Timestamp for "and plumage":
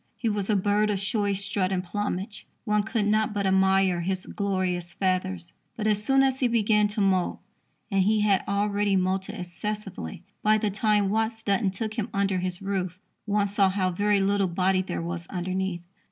1.71-2.47